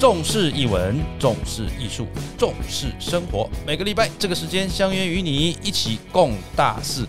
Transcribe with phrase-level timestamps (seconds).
[0.00, 2.06] 重视译文，重视艺术，
[2.38, 3.50] 重视生活。
[3.66, 7.04] 每个礼拜这个时间相约与你一起共大事，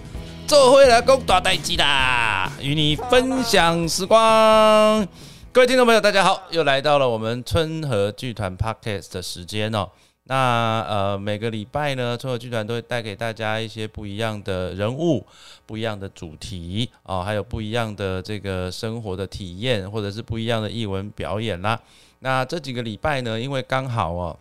[0.47, 5.07] 做回来共大代机啦，与你分享时光。
[5.51, 9.87] 各位听众朋友，大家好，又来到了我们春和剧团 Podcast 的时间哦。
[10.23, 15.23] 那呃，每个礼拜呢，春和剧团都会带给大家一些不一样的人物、
[15.67, 21.79] 不一样的主题哦，还有不一样的这个生活的体验，或者是不一样的译文表演啦。
[22.19, 24.39] 那这几个礼拜呢，因为刚好哦，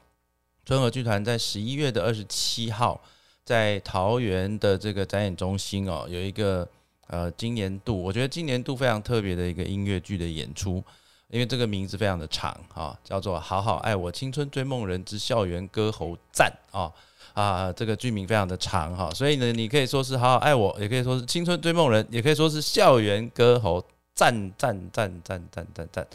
[0.65, 3.01] 春和剧团在十一月的二十七号，
[3.45, 6.69] 在桃园的这个展演中心哦，有一个
[7.07, 10.83] 呃今年度，我觉得今年度非常特别的一个音乐剧的演出。
[11.31, 16.91] 因为这个名字非常的长哈，叫做《好好爱我青春追梦人之校园歌喉赞》啊
[17.35, 23.85] 啊，这个剧名非常的长哈，所以呢，你可以说是好好爱我，也可以说是青春追梦人，也可以说是校园歌喉
[24.15, 26.07] 赞赞赞赞赞赞赞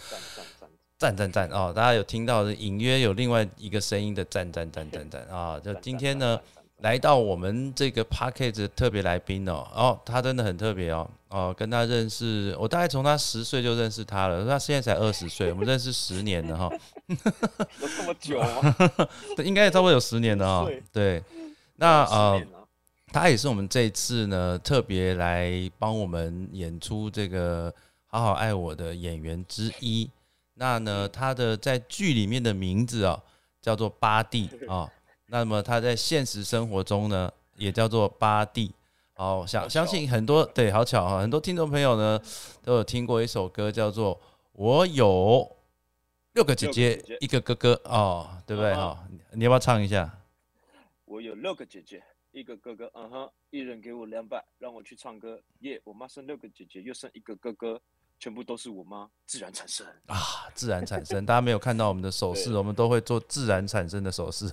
[1.04, 6.40] 赞赞赞哦，大家有听到隐约有另外一个声音的赞赞赞赞赞啊，就今天呢。
[6.80, 16.70] 来到我们这个 p a c k a g e 特别来宾哦，哦，他真的很特别哦，哦，跟他认识，我大概从他十岁就认识他了，他现在才二十岁， 我们认识十年了哈，
[17.08, 18.76] 有这么久吗？
[19.46, 21.24] 应该也差不多有十年了哈，对，
[21.78, 22.42] 那呃，
[23.14, 27.74] 他也是我们这次呢特别来帮我们演出这个
[28.08, 30.10] 好好爱我的演员之一，
[30.56, 33.22] 那呢，他的在剧里面的名字哦
[33.62, 34.92] 叫做巴蒂 啊。
[35.28, 38.72] 那么他在现实生活中呢，也叫做巴蒂。
[39.16, 42.20] 好，相相信很多对，好巧哈，很多听众朋友呢
[42.64, 44.16] 都有听过一首歌，叫做
[44.54, 45.56] 《我有
[46.34, 49.08] 六个姐姐，一个哥哥》哦，对不对哈？
[49.32, 50.20] 你要不要唱一下？
[51.06, 55.40] 我有六个姐姐，一个哥哥，嗯哼，一人给我两百，让我去唱歌。
[55.60, 57.80] 耶，我妈生六个姐姐，又生一个哥哥。
[58.20, 61.26] 全部都是我妈自然产生啊，自然产生。
[61.26, 64.50] 大家没有看到我们的手势，我们都会做自然产生的手势。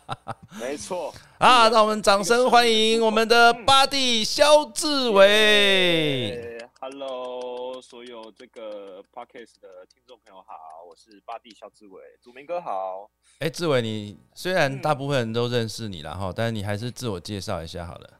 [0.60, 6.58] 没错啊，让我们掌声欢迎我们的巴蒂肖志伟。
[6.78, 10.54] Hello，所有这个 Podcast 的听众朋友好，
[10.88, 13.10] 我是巴蒂肖志伟，祖明哥好。
[13.38, 18.10] 哎，志伟，你虽然大部分人都认识你了哈，但是你还是自我介绍一下好了。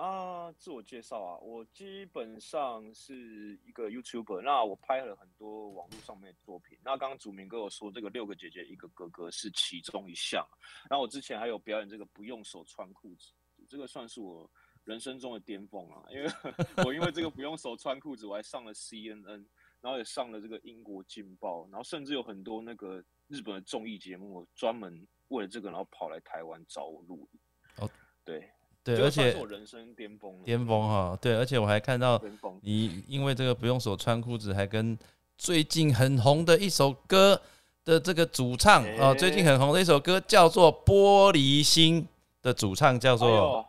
[0.00, 6.78] 对啊，自我介绍啊，我基本上是一个 YouTuber，那我拍了很多网络上面的作品。
[6.82, 10.42] 那刚刚祖明跟我说，这个六个姐姐一个哥哥是其中一项。
[10.88, 13.34] 那我之前还有表演这个不用手穿裤子，
[13.68, 14.50] 这个算是我
[14.84, 16.30] 人生中的巅峰啊，因为
[16.82, 19.44] 我因为这个不用手穿裤子，我还上了 CNN，
[19.82, 27.40] 然后也上了这个英国劲报，然后甚至有很多那个日本的综艺节目专门为了这个，然后跑来台湾找我录影。
[27.76, 27.90] 哦，
[28.24, 28.50] 对。
[28.82, 32.20] 对，而且我人生巅峰，巅峰哈，对，而且我还看到
[32.62, 34.98] 你因为这个不用手穿裤子，还跟
[35.36, 37.40] 最近很红的一首歌
[37.84, 42.02] 的这个主唱啊，最近很红的一首歌叫做《玻璃心》
[42.42, 43.66] 的主唱叫做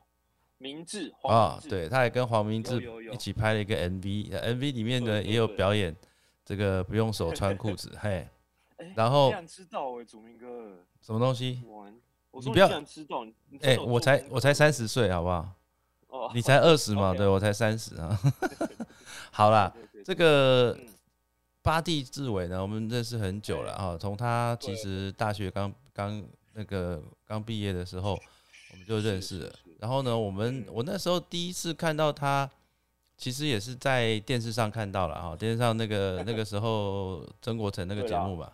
[0.57, 5.95] 明志啊，对，他还跟黄明志一起拍了一个 MV，MV 里面呢也有表演
[6.45, 8.27] 这个不用手穿裤子，嘿，
[8.95, 10.85] 然后知道哎，祖明哥。
[11.01, 11.61] 什么东西？
[12.33, 12.67] 你不要
[13.61, 15.49] 哎，我才我才三十岁，好不好？
[16.07, 18.19] 哦，你才二十嘛，对我才三十啊。
[19.31, 19.73] 好啦，
[20.05, 20.77] 这个
[21.61, 23.97] 巴蒂志伟呢，我们认识很久了啊。
[23.99, 28.11] 从他其实大学刚刚那个刚毕业的时候，
[28.71, 29.53] 我们就认识了。
[29.79, 32.49] 然后呢，我们我那时候第一次看到他，
[33.17, 38.51] 其实也是在电视上看到了哈，电视上那个那个时候曾国成那个节目吧。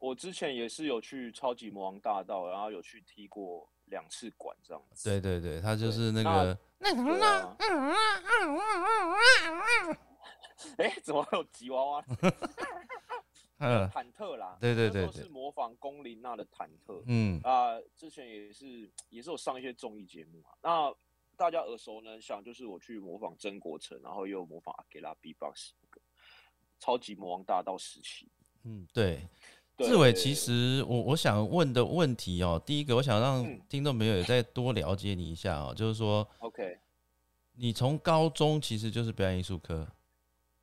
[0.00, 5.08] 我之前也是有去超级魔王大道，然后有去踢过两次馆这样子。
[5.08, 7.56] 对对对，他就是那个那什么呢？
[10.78, 12.04] 哎，怎么有吉娃娃？
[13.62, 14.56] 嗯，忐忑啦。
[14.58, 17.02] 对对对，是模仿龚琳娜的忐忑。
[17.06, 20.56] 嗯啊，之前也是也是有上一些综艺节目啊。
[20.62, 20.94] 那
[21.36, 26.00] 大家耳熟能详，就是我去模仿曾国成，然后又模仿阿给拉 B-box 那个
[26.78, 28.30] 超级魔王大道时期。
[28.64, 29.28] 嗯，对。
[29.86, 36.78] 志伟，其实我我想问的问题哦，第一个我想让听众朋友也再多了解你一下哦，就是说，OK，
[37.54, 39.86] 你从高中其实就是表演艺术科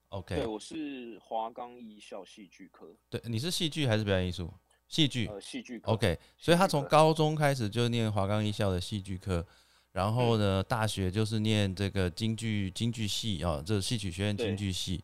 [0.10, 4.52] ，OK，对，我是华冈艺校戏剧科，对，你是戏剧还是表演艺术？
[4.88, 9.46] 戏剧，呃，戏剧，OK，所以他从高中开始就念华冈艺校的戏剧科，
[9.92, 15.04] 然后呢，大学就是念这个京剧京剧系啊，这是戏曲学院京剧系。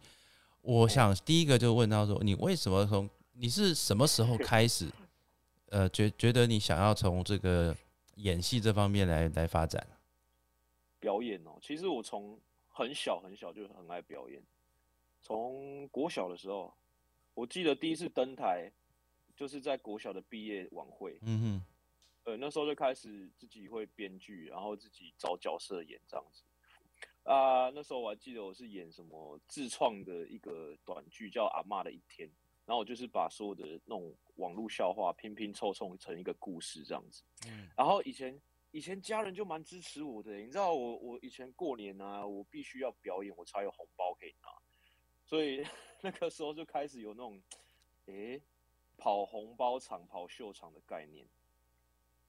[0.62, 4.90] 我想第一个就问他说，你为什么从你是什么时候开始，
[5.70, 7.76] 呃，觉觉得你想要从这个
[8.16, 9.86] 演戏这方面来来发展？
[11.00, 14.42] 表演哦，其实我从很小很小就很爱表演。
[15.22, 16.74] 从国小的时候，
[17.34, 18.72] 我记得第一次登台，
[19.36, 21.42] 就是在国小的毕业晚会，嗯
[22.26, 26.44] 哼，呃，那时候就开始自己会编剧，然后自己找角色演这样子。
[27.24, 32.28] 啊、那时候我还记得我是演什么自创的一个短剧，叫《阿妈的一天》，
[32.66, 37.24] 然后我就是把所有的那种网络笑话拼拼凑凑成一个故事这样子。
[37.48, 38.40] 嗯然后以前
[38.72, 44.50] 以前家人就蛮支持我的，你知道我我以前过年啊，我必须要表演，我才有红包可以拿，
[45.26, 45.64] 所以
[46.02, 47.42] 那个时候就开始有那种，
[48.08, 48.42] 诶，
[48.98, 51.26] 跑红包场、跑秀场的概念。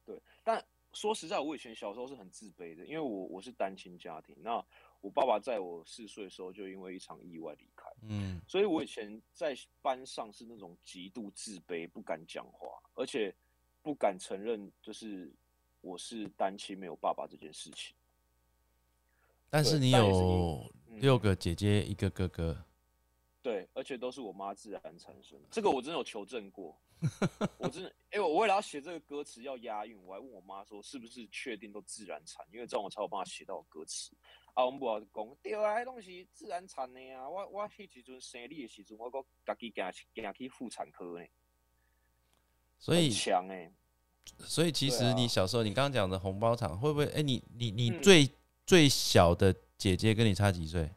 [0.05, 4.65] 对，但说实在，我以前小时候是很自卑的，因为我我是单亲家庭，那
[5.01, 7.74] 我爸爸在我四岁的时候就因为一场意外离开。
[8.09, 13.35] 嗯所以我以前在班上是那种极度自卑，不敢讲话，而且
[13.83, 15.33] 不敢承认就是
[15.81, 17.95] 我是单亲没有爸爸这件事情。
[19.51, 22.65] 但是你有嗯六个姐姐，一个哥哥，
[23.43, 26.77] 对，而且都是我妈自然产生的，这个我真的有求证过。
[27.59, 34.13] 我真的，因为我为了要写这个歌词要押韵，我还问我妈说是不是确定都自然产，因为这样我才有办法写到歌词。
[34.55, 37.29] 啊，我们母讲，对啊，迄拢是自然产的啊。
[37.29, 41.27] 我我迄时阵生你的时阵，我搁家己行行去妇产科呢，
[42.79, 43.73] 所以很强哎、
[44.39, 47.07] 所以其实你小时候你刚刚讲的红包厂会不会？
[47.07, 48.31] 哎、你你你嗯最、
[48.65, 50.89] 最小的姐姐跟你差几岁？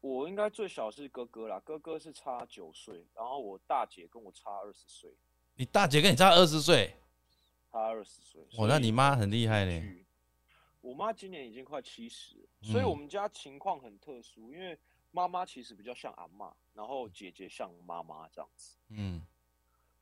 [0.00, 5.10] 我应该最小是哥哥啦，哥哥是差九岁，然后我大姐跟我差二十岁，
[5.56, 6.96] 你大姐跟你差二十岁，
[7.70, 8.40] 差二十岁。
[8.56, 10.06] 哦，那你妈很厉害嘞。
[10.80, 14.78] 去我妈今年已经快七十，所以嗯我们家情况很特殊，因为
[15.10, 18.76] 妈妈其实比较像阿妈，然后姐姐像妈妈这样子。
[18.88, 19.26] 嗯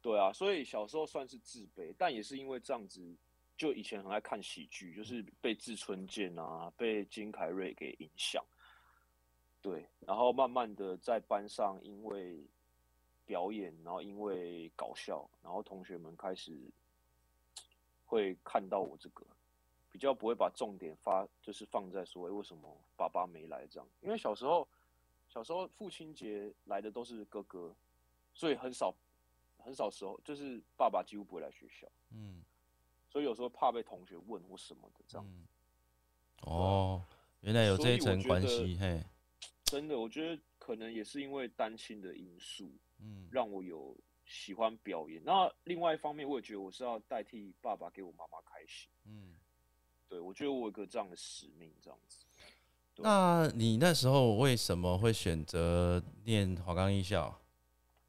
[0.00, 3.16] 对啊，所以小时候算是自卑，但也是因为这样子，
[3.56, 8.42] 就以前很爱看喜剧，就是被志村健啊、被金凯瑞给影响。
[9.60, 12.40] 对，然后慢慢的在班上因为
[13.26, 16.56] 表演，然后因为搞笑，然后同学们开始
[18.06, 19.26] 会看到我这个，
[19.90, 23.88] 比较不会把重点发就是放在说，哎，为什么爸爸没来这样？
[24.00, 24.66] 因为小时候
[25.28, 27.74] 小时候父亲节来的都是哥哥，
[28.34, 28.94] 所以很少
[29.58, 32.42] 很少时候就是爸爸几乎不会来学校，嗯
[33.08, 35.26] 所以有时候怕被同学问或什么的这样。
[35.26, 35.46] 嗯，
[36.42, 37.02] 哦，
[37.40, 39.02] 原来有这一层关系，嘿，
[39.64, 42.70] 真的，我觉得可能也是因为单亲的因素，
[43.00, 43.96] 嗯让我有
[44.26, 45.22] 喜欢表演。
[45.24, 48.90] 那另外一方面，我也觉得我是要代替爸爸给我妈妈开心。
[49.06, 49.34] 嗯。
[50.08, 52.24] 对，我觉得我有个这样的使命，这样子。
[52.96, 57.40] 那你那时候为什么会选择念华冈艺校？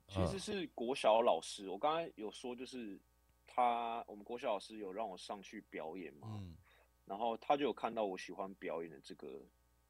[0.07, 2.99] 其实是国小老师，我刚才有说，就是
[3.45, 6.55] 他，我们国小老师有让我上去表演嘛，嗯
[7.05, 9.39] 然后他就有看到我喜欢表演的这个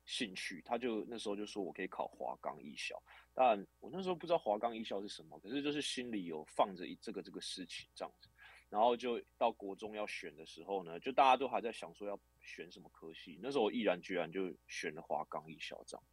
[0.06, 3.02] 兴趣，他就那时候就说我可以考华冈艺校，
[3.34, 8.28] 但我那时候不知道华冈艺校是什么，可是就是心里有放着一这个这个事情这样子，
[8.70, 16.04] 然后就到国中要选的时候呢，就大家都还在想说要选什么科系，那时候我毅然决然就选了华冈艺校这样。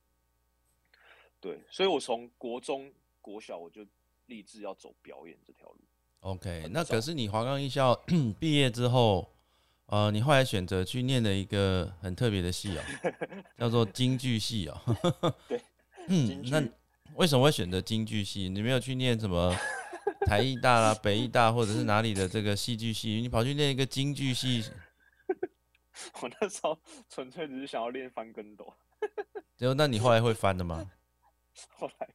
[1.38, 3.87] 对，所以我从国中、国小我就
[4.26, 5.79] 立志要走表演这条路。
[6.20, 7.94] ，OK，那可是你华冈艺校
[8.41, 9.31] 毕业之后，
[9.87, 12.82] 呃，你后来选择去念了一个很特别的系哦，
[13.59, 15.35] 叫做京剧系哦。
[15.47, 15.61] 对，
[16.50, 16.66] 那
[17.14, 18.49] 为什么会选择京剧系？
[18.49, 19.54] 你没有去念什么
[20.26, 24.64] 台艺大啦、北艺大或者是哪里的这个戏剧系，你跑去练一个京剧系，
[26.21, 26.76] 我那时候
[27.09, 28.75] 纯粹只是想要练翻跟斗，
[29.56, 30.90] 结果那你后来会翻的吗？
[31.71, 32.09] 后来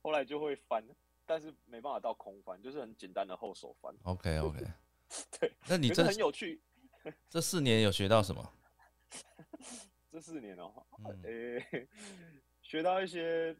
[0.00, 0.82] 后来就会翻，
[1.26, 3.94] 但是没办法到空翻，就是很简单的后手翻。
[4.04, 4.66] OK OK，
[5.38, 6.60] 对，那你这很有趣。
[7.28, 8.52] 这四年有学到什么？
[10.10, 10.72] 这四年哦、
[11.04, 11.88] 嗯诶、
[12.62, 13.54] 学到一些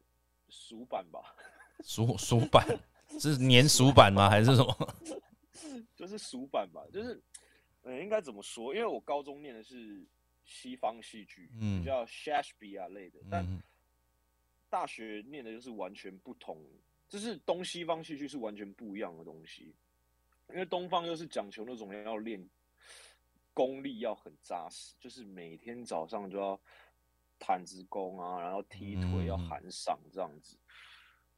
[0.48, 1.20] 熟板吧，
[1.84, 2.66] 熟熟板
[3.20, 4.28] 是粘鼠板吗？
[4.28, 4.94] 还是什么？
[5.96, 7.20] 就是鼠板吧，就是，
[7.82, 8.74] 嗯，应该怎么说？
[8.74, 10.04] 因为我高中念的是
[10.44, 13.60] 西方戏剧，嗯比较 Shakespeare 类的，但嗯
[14.70, 16.62] 大学念的就是完全不同，
[17.08, 19.74] 就是东西方戏剧是完全不一样的东西。
[20.50, 22.48] 因为东方又是讲求那种要练
[23.52, 26.58] 功力要很扎实，就是每天早上就要
[27.38, 30.56] 毯子功啊，然后踢腿要嗯喊嗓这样子，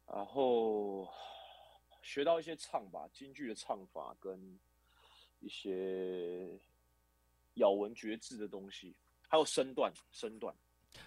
[0.06, 1.08] 然后
[2.02, 4.58] 学到一些唱吧，京剧的唱法跟
[5.40, 6.58] 一些
[7.54, 8.94] 咬文嚼字的东西，
[9.28, 10.54] 还有身段，身段。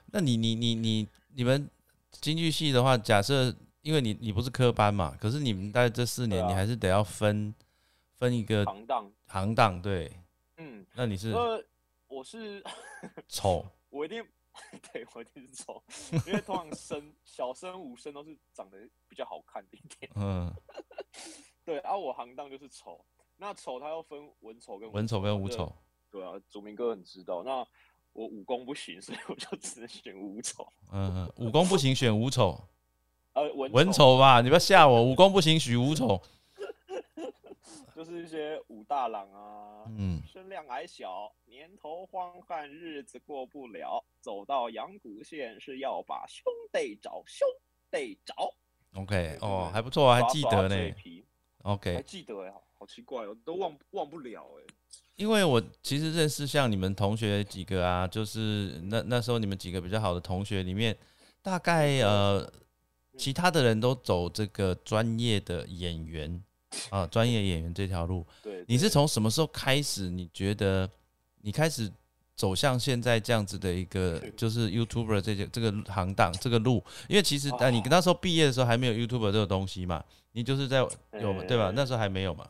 [0.06, 1.70] 那你你你你你们
[2.12, 7.54] 京剧系的话，假设因为你你不是科班嘛，可是你们在这四年，啊你还是得要分
[8.14, 10.12] 分一个行当，行当，对。
[10.58, 11.64] 嗯，那你是呃，
[12.08, 12.64] 我是
[13.28, 14.26] 丑， 我一定，
[14.92, 15.84] 对我一定是丑，
[16.28, 20.54] 因为通常生小生五生都是长得比较好看的一点，嗯
[21.66, 23.04] 对啊，我行当就是丑，
[23.38, 25.74] 那丑它要分文丑跟文丑跟武丑。
[26.12, 27.42] 对啊，祖明哥很知道。
[27.42, 27.66] 那
[28.12, 30.68] 我武功不行，所以我就只能选武丑。
[30.92, 32.70] 嗯，武功不行，选武丑。
[33.34, 36.22] 呃，文文丑吧，你不要吓我，武功不行，选武丑。
[37.96, 47.48] 就是一些武大郎啊，嗯，身量矮小，年头荒旱，日子过不了，走到阳谷县是要把兄弟找，兄
[47.92, 48.54] 弟找。
[48.96, 50.76] OK，哦，还不错啊，还记得呢。
[51.64, 54.74] OK，还记得哎，好奇怪哦，都忘忘不了哎。
[55.16, 60.98] 因为我其实认识像你们同学几个啊，就是那那时候你们几个比较好的同学里面，
[61.42, 62.52] 大概呃，
[63.18, 66.44] 其他的人都走这个专业的演员
[66.90, 68.26] 啊，专业演员这条路。
[68.42, 70.10] 对，你是从什么时候开始？
[70.10, 70.90] 你觉得
[71.42, 71.92] 你开始
[72.36, 76.84] 走向现在这样子的一个，就是 YouTuber 这些这个行当这个路？
[77.08, 80.90] 因为其实啊，你那时候毕业的时候还没有 YouTuber 这个东西嘛，你就是在有
[81.48, 81.72] 对吧？
[81.76, 82.50] 那时候还没有嘛。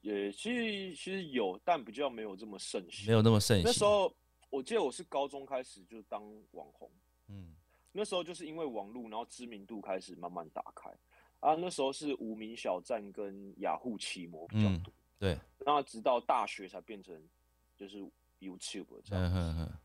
[0.00, 3.64] 也其实其实有，但比较没有这么盛行，没有那么盛行。
[3.66, 4.12] 那时候
[4.50, 6.88] 我记得我是高中开始就当网红，
[7.28, 7.54] 嗯，
[7.90, 10.90] 那时候就是因为网络，然后知名度开始慢慢打开
[11.40, 11.54] 啊。
[11.54, 15.38] 那时候是无名小站跟雅虎奇摩比较多，对。
[15.58, 17.20] 那直到大学才变成
[17.76, 17.98] 就是
[18.40, 19.80] YouTube 这样。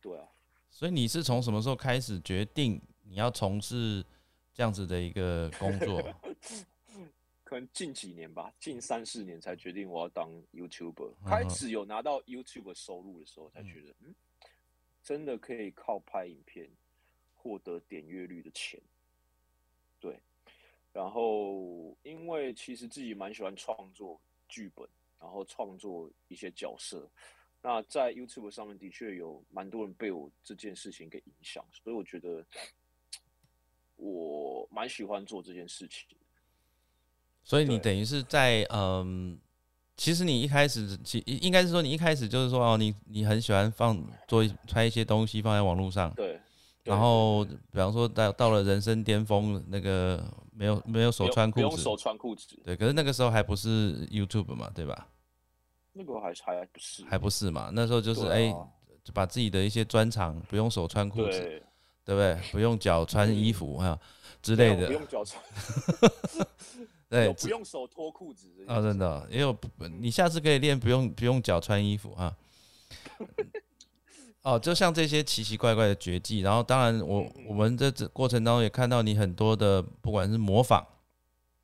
[0.00, 0.28] 对啊。
[0.70, 4.04] 所以你是从什么时候开始决定你要从事
[4.52, 6.02] 这样子的一个工作？
[7.42, 14.14] 可能近几年吧，近三四年才决定我要当 YouTuber，开始有拿到 YouTube 收入的时候，才觉得嗯，
[15.02, 16.68] 真的可以靠拍影片
[17.34, 18.78] 获得点阅率的钱。
[20.98, 24.86] 对，然后因为其实自己蛮喜欢创作剧本，
[25.20, 27.08] 然后创作一些角色，
[27.62, 32.44] 那在 YouTube 上面的确有蛮多人被我这件事情给影响，所以我觉得
[33.96, 36.08] 我蛮喜欢做这件事情。
[37.44, 39.38] 所以你等于是在嗯，
[39.96, 46.40] 其实你一开始其应该是说你一开始就是说哦，你你很喜欢放做拍一些东西放在网络上，对。
[46.84, 50.22] 然后比方说到到了人生巅峰，那个
[50.58, 52.74] 没有没有手穿裤子，手穿裤子，对。
[52.74, 55.06] 可是那个时候还不是 YouTube 嘛，对吧？
[55.92, 57.70] 那个还还不是，还不是嘛？
[57.72, 58.50] 那时候就是哎，
[59.04, 61.62] 就把自己的一些专长不用手穿裤子，
[62.04, 62.36] 对不对？
[62.50, 63.96] 不用脚穿衣服哈
[64.42, 65.40] 之类的，不用脚穿。
[67.08, 69.56] 对， 不用手脱裤子啊，真的，因为
[70.00, 72.36] 你下次可以练不用不用脚穿衣服啊。
[74.48, 80.82] 哦，就像这些奇奇怪怪的绝技，然后当然我我们在这过程当中也看到你很多的不管是模仿，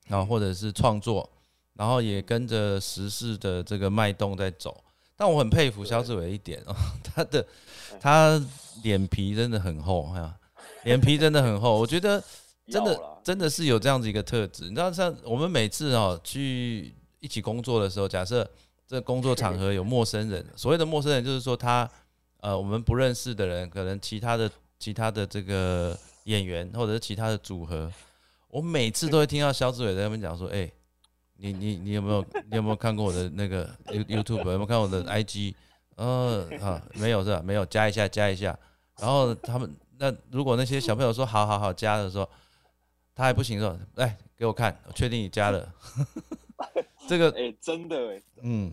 [0.07, 1.29] 然后或者是创作，
[1.75, 4.85] 然后也跟着时事的这个脉动在走。
[5.17, 7.47] 但我很佩服肖志伟一点哦， 他的
[8.01, 8.45] 他
[8.83, 10.35] 脸皮真的很厚哈，
[10.83, 12.23] 脸皮真的很厚，我觉得。
[12.67, 18.51] 真的真的是有这样子一个特质，你知道，像我们每次哦去一起工作的时候，假设
[18.89, 21.87] 这工作场合有陌生人，所谓的陌生人就是说他
[22.45, 27.91] 呃我们不认识的人，可能其他的其他的这个演员或者是其他的组合，
[28.49, 30.71] 我每次都会听到肖志伟在那边讲说，哎，
[31.37, 35.55] 你你你有没有你有没有看过我的那个 YouTube 有没有看我的 IG？
[35.97, 37.41] 呃啊没有是吧？
[37.43, 38.59] 没有加一下加一下，
[38.99, 42.29] 然后他们那如果那些小朋友说好好好加的时候。
[43.17, 43.79] 他还不行是吧？
[43.95, 45.73] 来给我看，我确定你加了。
[47.07, 48.73] 这个哎，真的哎，嗯，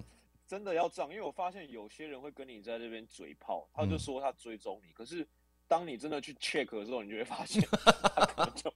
[0.52, 5.26] 真的要这样，因为我发现有些人会跟你在这边嘴炮，他就说他追踪你，可是
[5.66, 8.74] 当你真的去 check 的时候，你就会发现 他根本就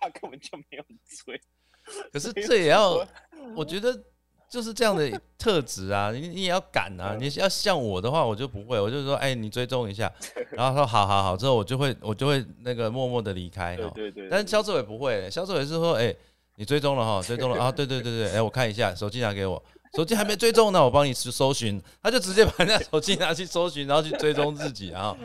[0.00, 1.38] 他根本就没有追。
[2.10, 3.06] 可是这也要，
[3.54, 4.02] 我觉得。
[4.48, 7.16] 就是这样的特质啊，你你也要敢啊！
[7.18, 10.12] 你要像我的话，我就不会，我就说，哎，你追踪一下，
[10.52, 13.90] 然后说好好好，之后我就会我就会那个默默的离开哈。
[13.94, 14.28] 对对对。
[14.28, 16.14] 但是肖志伟不会，肖志伟是说，哎，
[16.56, 19.64] 你追踪了哈，追踪了啊，对对对对，哎，我看一下，手机拿给我，
[19.94, 25.16] 手机还没追踪呢，我帮你去搜寻，他就直接把人家手机拿去搜寻，然后去追踪自己啊。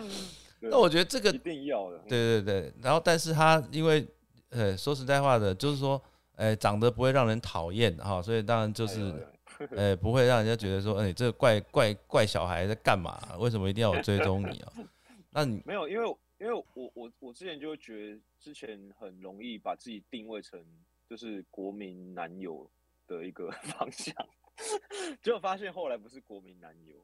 [0.59, 1.97] 那我觉得这个一定要的。
[2.07, 4.07] 对对对，然后但是他因为，
[4.49, 6.01] 呃，说实在话的，就是说。
[6.37, 9.11] 哎，长得不会让人讨厌哈，所以当然就是，
[9.71, 13.19] 呃，不会让人家觉得说，哎，这个怪怪怪小孩在干嘛？
[13.39, 14.73] 为什么一定要我追踪你啊？
[15.33, 16.07] 那你没有，因为
[16.39, 20.63] 因为我我我之前就会觉得，之前很容易把自己定位成
[21.09, 22.69] 就是国民男友
[23.07, 24.15] 的一个 方向，
[25.21, 26.95] 结果发现后来不是国民男友，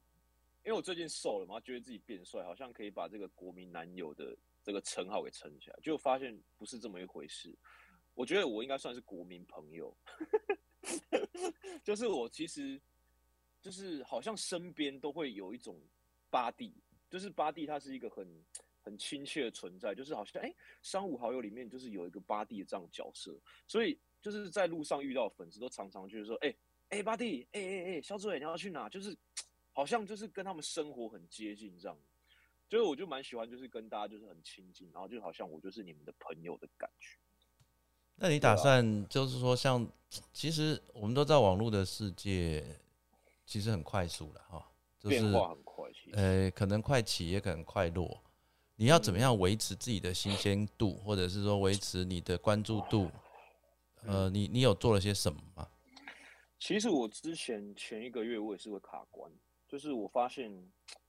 [0.63, 7.55] 因为我最近瘦了嘛，觉得自己变帅，好像可以把这个国民男友的这个称号给撑起来，结果发现不是这么一回事。
[8.15, 9.95] 我觉得我应该算是国民朋友，
[11.83, 12.79] 就是我其实
[13.61, 15.81] 就是好像身边都会有一种
[16.29, 16.73] 巴蒂，
[17.09, 18.27] 就是巴蒂，他是一个很
[18.81, 23.35] 很亲切的存在，就是好像哎，三五好友里面就是有一个巴蒂的这样角色，
[23.67, 26.53] 所以就是在路上遇到粉丝，都常常就是说，哎
[26.93, 28.87] 哎，巴蒂，哎哎哎，肖志伟你要去哪？
[28.87, 29.17] 就是
[29.71, 31.97] 好像就是跟他们生活很接近这样。
[32.69, 37.17] 所以我就蛮喜欢，就是跟大家就是很亲近，然后就好像我就是你们的朋友的感觉。
[38.15, 39.87] 那你打算就是说，像
[40.31, 42.63] 其实我们都知道网络的世界
[43.45, 44.71] 其实很快速了哈，
[45.01, 48.21] 变化很快，呃，可能快起也可能快落。
[48.75, 53.09] 你要怎么样维持自己的新鲜度，或者是说维持你的关注度？
[54.05, 55.67] 呃，你你有做了些什么吗？
[56.63, 59.29] 其实我之前前一个月我也是会卡关，
[59.67, 60.49] 就是我发现。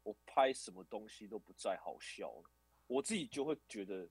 [0.02, 2.50] 我拍什么东西都不再好笑了，
[2.86, 4.06] 我自己就会觉得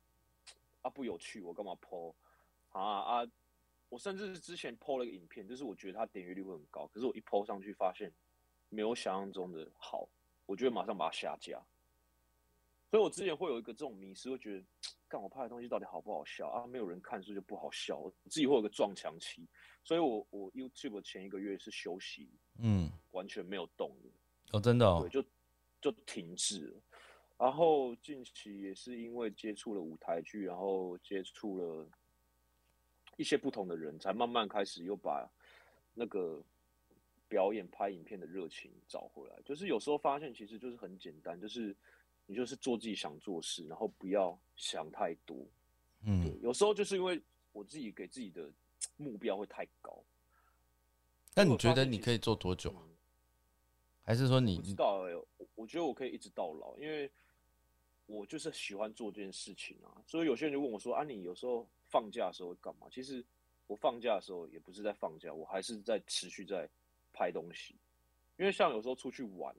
[0.81, 2.15] 啊不有趣，我干嘛 po
[2.69, 3.31] 啊啊！
[3.89, 8.11] 我甚至是之前 po 了一个影片，就是我觉得它点阅率会很高，可是我一 po 上去发现
[8.69, 10.09] 没有想象中的好，
[10.47, 11.61] 我就会马上把它下架。
[12.89, 14.65] 所以我之前会有一个这种迷失，会觉得
[15.13, 16.65] 干我拍的东西到底好不好笑啊？
[16.65, 17.97] 没有人看，所以就不好笑。
[17.99, 19.47] 我自己会有个撞墙期，
[19.83, 24.57] 所以我我 YouTube 前一个月是休息，嗯，完全没有动的。
[24.57, 25.27] 哦，真的哦，对，就。
[25.83, 26.81] 就停滞了，
[27.37, 31.85] 然后近期也是因为接触了舞台剧，然后接触了
[33.17, 35.29] 一些不同的人，才慢慢开始又把
[35.93, 36.41] 那个
[37.27, 39.35] 表演拍影片的热情找回来。
[39.43, 41.75] 就是有时候发现，其实就是很简单，就是
[42.25, 45.37] 你就是做自己想做事，然后不要想太多。
[46.05, 48.49] 嗯，有时候就是因为我自己给自己的
[48.97, 50.03] 目标会太高。
[51.35, 52.73] 那你觉得你可以做多久？
[54.03, 55.03] 还是说你知道？
[55.55, 57.09] 我觉得我可以一直到老，因为
[58.05, 60.03] 我就是喜欢做这件事情啊。
[60.05, 63.23] 所以有些人就问我说：“啊，你有时候放假的时候会干嘛？”其实
[63.65, 66.69] 我放假的时候也不是在放假，我还是在持续在
[67.13, 67.75] 拍东西。
[68.37, 69.55] 因为像有时候出去玩，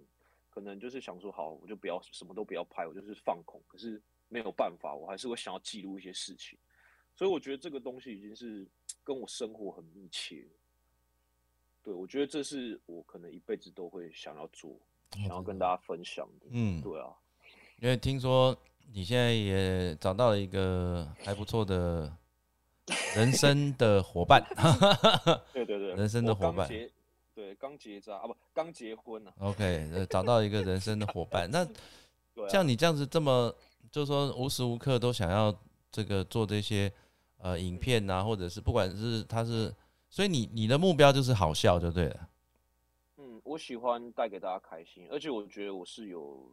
[0.54, 3.60] 可能就是想说好，我就不要什么都不要拍，我就是放空。
[3.66, 6.56] 可是没有办法，我还是会想要记录一些事情。
[7.16, 8.64] 所以我觉得这个东西已经是
[9.02, 10.46] 跟我生活很密切。
[11.82, 14.78] 对，我觉得这是我可能一辈子都会想要做。
[15.12, 17.14] 想要跟大家分享的，嗯，对啊，
[17.80, 18.56] 因为听说
[18.92, 22.12] 你现在也找到了一个还不错的
[23.14, 24.44] 人生的伙伴，
[25.54, 26.68] 对对对，人生的伙伴，
[27.34, 29.32] 对，刚结扎啊，不，刚结婚呢。
[29.40, 31.66] OK，找到一个人生的伙伴，那
[32.48, 33.54] 像你这样子这么，
[33.90, 35.54] 就是说无时无刻都想要
[35.90, 36.92] 这个做这些
[37.38, 39.74] 呃影片啊，或者是不管是他是，
[40.08, 42.28] 所以你你的目标就是好笑就对了。
[43.16, 46.50] 嗯我喜欢带给大家开心，而且我觉得我是有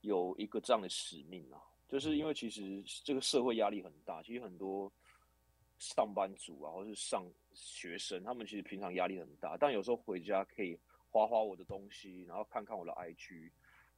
[0.00, 4.90] 有一个这样的使命啊，就是因为其实这个社会压力很大，其实很多
[5.78, 10.78] 上班族啊，或是上学生，他们其实平常压力很大，但有时候回家可以
[11.10, 13.50] 花花我的东西，然后看看我的 IG，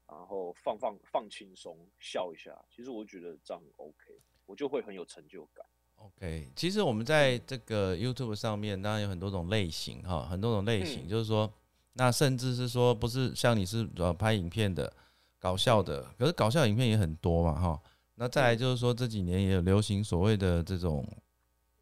[0.06, 5.64] 然后放放放轻松，笑一下，其实我觉得这样很 OK，我就会很有成就感。
[5.96, 11.52] OK，其实我们在这个 YouTube 上面，当然有很多种类型哈，很多种类型，就是说。
[11.94, 14.92] 那甚至是说，不是像你是呃拍影片的，
[15.36, 17.82] 搞笑的，可是搞笑影片也很多嘛，哈。
[18.14, 21.04] 那再来就是说，这几年也有流行所谓的这种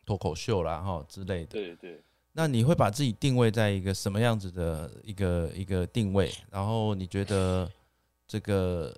[0.06, 1.46] 脱口秀啦，哈之类的。
[1.48, 2.00] 对对。
[2.32, 6.32] 那你会把自己定位在一个什么样子的一个一个定位？
[6.50, 7.70] 然后你觉得
[8.26, 8.94] 这个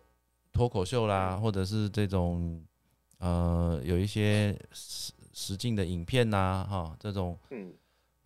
[0.53, 2.63] 脱口秀啦，或者是这种
[3.19, 7.73] 呃有一些实实境的影片呐，哈这种，嗯。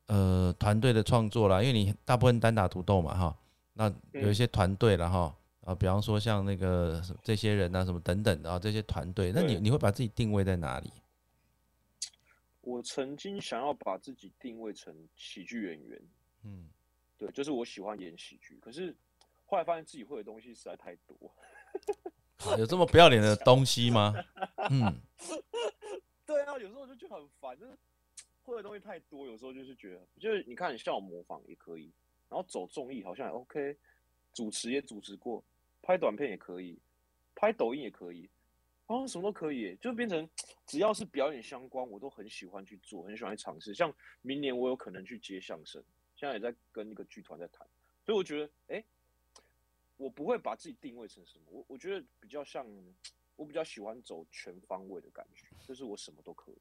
[0.07, 3.35] 呃，团队的创作啦，因为你大部分单打独斗嘛，哈，
[3.73, 10.92] 那有一些团队了哈，啊，比方说像那个这些人啊，什么等等的啊，这些团队，那你你会把自己定位在哪里？
[12.62, 16.03] 我曾经想要把自己定位成喜剧演员，
[16.44, 16.68] 嗯，
[17.18, 18.94] 对，就是我喜欢演喜剧，可是
[19.44, 21.16] 后来发现自己会的东西实在太多，
[22.59, 24.14] 有这么不要脸的东西吗？
[24.70, 25.01] 嗯，
[26.27, 27.79] 对啊，有时候我就觉得很烦，就是。
[28.44, 31.92] 会的东西太多，有时候就是觉得，就是你看，像我模仿也可以，
[32.29, 33.77] 然后走综艺好像也 OK，
[34.35, 35.40] 主持也主持过，
[35.81, 36.77] 拍短片也可以，
[37.37, 38.29] 拍抖音也可以，
[38.93, 40.29] 啊，什么都可以，就变成
[40.67, 43.75] 只要是表演相关，我都很喜欢去做，很喜欢去尝试。
[43.75, 45.83] 像明年我有可能去接相声，
[46.17, 47.67] 现在也在跟一个剧团在谈，
[48.05, 48.85] 所以我觉得，哎，
[49.97, 52.67] 我不会把自己定位成什么，我我觉得比较像，
[53.37, 56.57] 我比较喜欢走全方位的感觉，就是我什么都可以。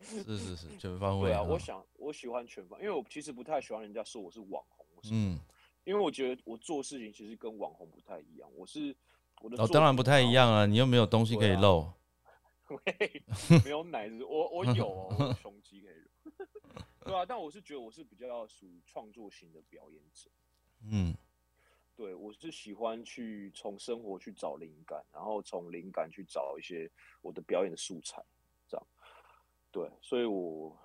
[0.00, 1.40] 是是是，全方位啊！
[1.40, 4.84] 我想我喜欢全方，因为我其实不太喜欢人家说我是网红。
[5.12, 5.38] 嗯，
[5.84, 8.50] 因为我觉得我做事情其实跟网红不太一样。
[8.56, 8.96] 我是
[9.42, 10.66] 我的哦，当然不太一样啊！
[10.66, 11.90] 你又没有东西可以露，
[13.64, 16.44] 没有奶子，我我有哦，胸肌可以露，
[17.04, 17.24] 对啊。
[17.26, 20.30] 但我是觉得我是比较属于创作型的表演者。
[20.90, 21.14] 嗯，
[21.96, 28.22] 对我是喜欢去从生活去找灵感，然后从灵感去找一些我的表演的素材。
[28.68, 28.86] 这样
[29.70, 30.76] 对，所以我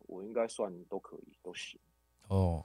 [0.00, 1.78] 我应该算都可以，都行。
[2.28, 2.64] 哦，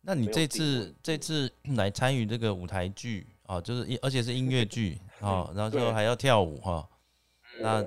[0.00, 6.88] 那你这次这次 来参与这个舞台剧啊，就是音而且是音乐剧哦，然后就还要跳舞哈、
[7.60, 7.84] 那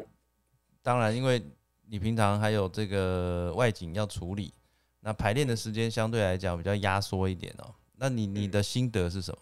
[0.81, 1.41] 当然，因为
[1.85, 4.53] 你平常还有这个外景要处理，
[5.01, 7.75] 那排练的时间相对来讲比较压缩一点哦。
[7.95, 9.37] 那你你嗯的心得是什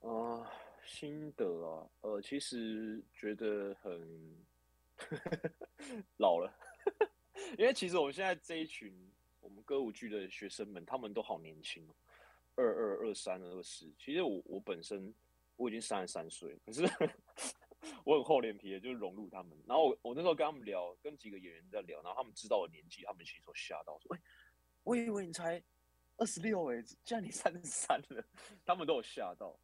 [0.00, 0.08] 么？
[0.10, 0.50] 啊、
[0.84, 4.36] 心得啊，呃，其实觉得很
[6.16, 6.50] 老了，
[7.58, 8.92] 因为其实我们现在这一群
[9.40, 11.94] 我们歌舞剧的学生们，他们都好年轻哦，
[12.60, 13.90] 二二、二三、二四。
[13.98, 15.14] 其实我我本身
[15.56, 16.82] 我已经三十三岁，可是
[18.04, 19.58] 我很厚脸皮的，就融入他们。
[19.66, 24.20] 然后我我那时候跟他们聊，跟几个演员在聊，然后他们知道我年纪，他们其实都吓到，说：“哎、
[24.82, 25.62] 我以为你才
[26.18, 28.24] 二十六哎，竟然你三十三了。”
[28.64, 29.58] 他们都有吓到。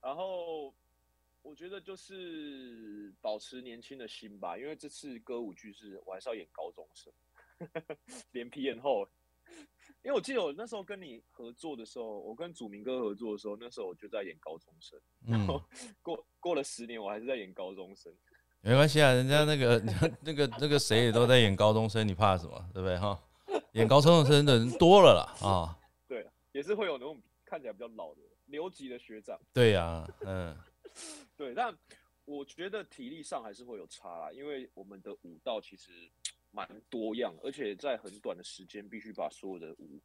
[0.00, 0.74] 然后
[1.42, 7.12] 我觉得就是保持年轻的心吧，因为这次歌舞剧是我还是要演高中生，
[8.32, 9.08] 脸皮很厚。
[10.02, 14.98] 因为我记得我那时候跟你合作的时候，我跟祖明哥合作的时候，那时候我就在演高中生。
[15.26, 15.62] 然嗯后，
[16.02, 18.12] 过过了十年，我还是在演高中生。
[18.62, 19.78] 没关系啊，人家那个
[20.22, 22.70] 那个那个谁也都在演高中生，你怕什么？
[22.72, 23.20] 对不对哈？
[23.72, 25.78] 演高中生的人多了啦啊，
[26.08, 29.38] 对啊，也是会有那种看起来比较老的留级的学长。
[29.52, 30.56] 对呀、嗯，
[31.36, 31.76] 对，但
[32.24, 35.92] 我觉得体力上还是会有差啦，因为我们的舞蹈其实
[36.56, 40.00] 蛮多样，而且在很短的时间必须把所有的舞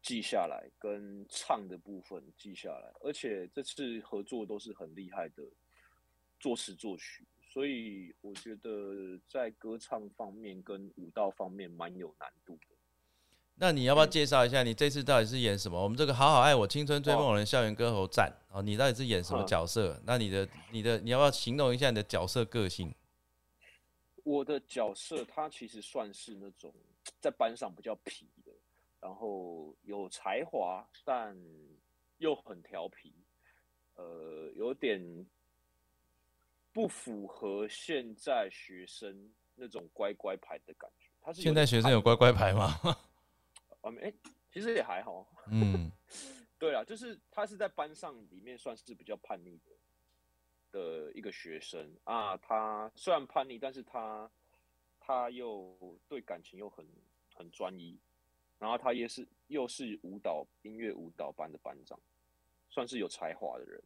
[0.00, 5.42] 记下来，跟唱的部分记下来，而且这次合作都是很厉害的
[6.40, 12.74] 作词作曲，所以我觉得在歌唱方面跟舞蹈方面蛮有难度的。
[13.56, 15.80] 那你要不要介绍一下你这次到底是演什么？
[15.80, 20.00] 我们这个《好好爱我青春追梦人校园歌喉战》哦，你到底是演什么嗯角色？
[20.06, 22.94] 那你的你的你要不要形容一下你的角色个性？
[24.24, 26.74] 我的角色他其实算是那种
[27.20, 28.50] 在班上比较皮的，
[29.00, 31.36] 然后有才华，但
[32.18, 33.14] 又很调皮，
[33.94, 35.00] 呃，有点
[36.72, 41.10] 不符合现在学生那种乖乖牌的感觉。
[41.20, 42.80] 他是现在学生有乖乖牌吗？
[43.82, 44.14] 啊，没、诶
[44.50, 45.26] 其实也还好。
[45.48, 45.90] 嗯，
[46.58, 49.72] 对啊，就是他是在班上里面算是比较叛逆的
[50.74, 52.36] 的一个学生啊。
[52.38, 54.28] 他虽然叛逆，但是他
[54.98, 56.84] 他又对感情又很
[57.32, 57.96] 很专一，
[58.58, 61.96] 然后他也是又是舞蹈音乐舞蹈班的班长，
[62.68, 63.80] 算是有才华的人。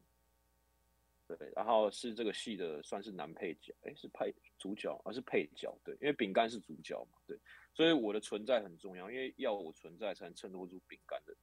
[1.28, 7.38] 对，然后是这个戏的算是男配角，哎，是配主角，而、是配角，对，因为饼干是主角嘛，对，
[7.74, 11.36] 所以我的存在很重要，因为要我存在才能衬托出饼干的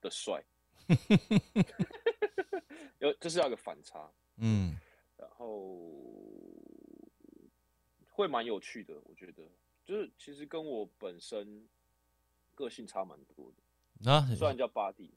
[0.00, 0.42] 的帅，
[2.98, 4.76] 有这是要一个反差，嗯，
[5.16, 5.92] 然后
[8.10, 9.42] 会蛮有趣的，我觉得，
[9.84, 11.68] 就是其实跟我本身
[12.54, 13.52] 个性差蛮多
[14.02, 15.12] 的，啊，虽然叫巴蒂，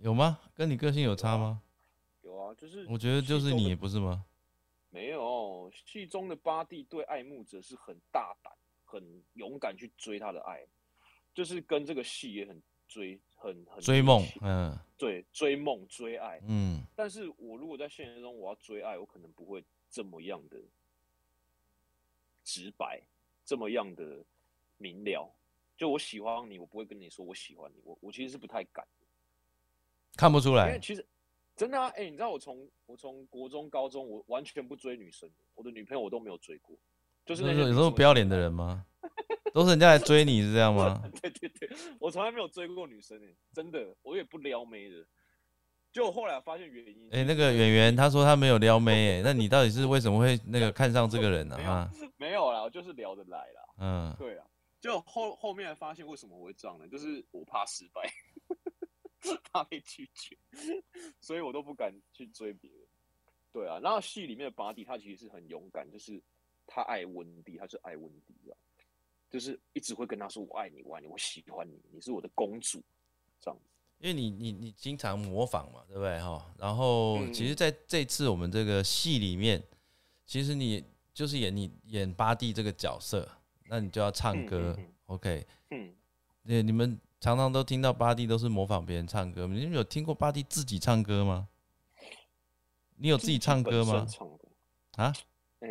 [0.00, 0.38] 有吗？
[0.54, 1.62] 跟你个性有差吗？
[2.22, 4.24] 有啊，就是我觉得就是你，不是吗？
[4.90, 8.52] 没有，戏中的巴蒂对爱慕者是很大胆、
[8.84, 10.64] 很勇敢去追他的爱，
[11.34, 16.40] 就是跟这个戏也很追、很很追梦，嗯对，追梦、追爱。
[16.46, 20.56] 嗯，但是我如果在现实中我要追爱，我可能不会这么样的
[22.44, 23.00] 直白，
[23.44, 24.24] 这么样的
[24.78, 25.30] 明了。
[25.76, 29.06] 就我喜欢你，我不会跟你说我喜欢你，我我其实是不太敢的，
[30.16, 31.04] 看不出来，因为其实
[31.56, 36.76] 真的啊，哎、你知道我从我从国中、高中，我完全不追女生，我的女朋友我都没有追过，
[37.26, 38.86] 就是那些女生有这么不要脸的人吗？
[39.54, 41.00] 都是人家来追你是这样吗？
[41.22, 45.06] 对对对，我从来没有追过女生诶、真的，我也不撩妹的。
[45.92, 51.90] 就我后来发现原因，哎、那个演员他说他没有撩妹，哎，那你到底是为什么会那个看上这个人呢、 没有啊？
[52.16, 53.62] 没有啦，我就是聊得来啦。
[53.78, 54.44] 嗯，对啊，
[54.80, 56.88] 就后后面发现为什么我会这样呢？
[56.88, 58.12] 就是我怕失败，
[59.52, 60.36] 怕被拒绝，
[61.20, 62.80] 所以我都不敢去追别人。
[63.52, 66.20] 对啊，然后戏里面的巴蒂他其实是很勇敢，就是
[66.66, 68.58] 他爱温迪，他是爱温蒂啊，
[69.34, 72.80] 就是一直会跟他说我爱你，我爱你，我喜欢你，你是我的公主，
[73.40, 73.64] 这样子。
[73.98, 76.54] 因为你你你经常模仿嘛，对不对哈？
[76.56, 79.60] 然后嗯其实在这次我们这个戏里面，
[80.24, 83.28] 其实你就是演你演巴蒂这个角色，
[83.66, 85.94] 那你就要唱嗯歌、嗯嗯
[86.46, 91.48] 对，你们常常都听到巴蒂都是模仿别人唱歌，你们有听过巴蒂自己唱歌吗？
[92.98, 94.06] 你有自己唱歌吗
[94.92, 95.12] 啊？
[95.58, 95.68] 呃，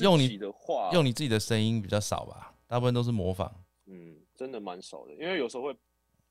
[0.00, 3.52] 用你自己的话，用你自己的声音比较少吧，大部分都是模仿。
[3.86, 5.76] 嗯，真的蛮少的，因为有时候会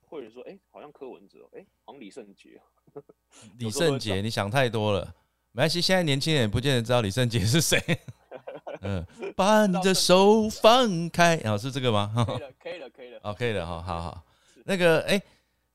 [0.02, 2.60] 会说，哎、好像柯文哲哦，哎、好像李圣杰
[2.92, 3.02] 哦，
[3.58, 5.14] 李圣杰，你想太多了。
[5.52, 7.80] 没关系，现在年轻人也不见得知道李圣杰是谁。
[8.82, 12.12] 嗯，把你的手放开，然后是这个吗？
[12.24, 13.20] 可以了， 可以了，可以了。
[13.22, 14.22] 哦，可以了哈，好好。
[14.66, 15.20] 那个，哎，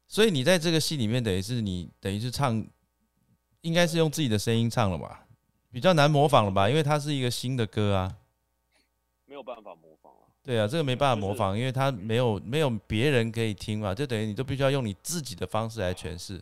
[0.08, 2.64] 所以你在这个戏里面，等于是你等于是唱，
[3.62, 5.26] 应该是用自己的声音唱了吧？
[5.72, 6.70] 比较难模仿了吧？
[6.70, 8.18] 因为它是一个新的歌啊，
[9.26, 10.28] 没有办法模仿了。
[10.44, 16.34] 对啊，这个没办法模仿，因为他没有没有别人可以听嘛，就等于你都必须要用你自己的方式来诠释。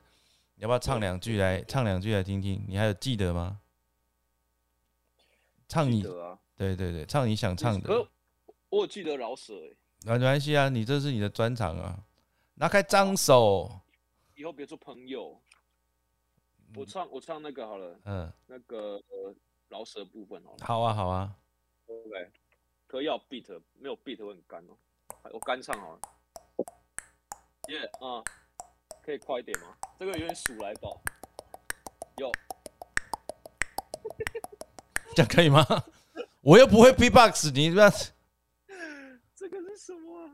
[0.56, 2.64] 你要不要唱两句来唱两句来听听？
[2.68, 3.60] 你还有记得吗？
[5.68, 8.08] 唱你，啊对对对，唱你想唱的。
[8.70, 9.54] 我记得老舍
[10.06, 12.04] 哎，没关系啊，你这是你的专长啊。
[12.56, 13.82] 拿开张手，
[14.36, 15.42] 以后别做朋友。
[16.76, 19.02] 我唱我唱那个好了，嗯，那个
[19.70, 20.56] 老舍部分哦。
[20.62, 21.36] 好啊好啊
[21.88, 22.32] ，OK。
[22.90, 24.76] 可以要 beat，没有 beat 会很干哦。
[25.32, 26.00] 我干唱好了。
[27.68, 28.24] 耶啊，
[29.04, 29.78] 可以快一点吗？
[30.00, 31.00] 这个有点数来宝。
[32.18, 32.32] 有。
[35.16, 35.64] 这样可以吗？
[36.42, 37.92] 我又不会 B-box，你这样。
[39.36, 40.32] 这个是什么？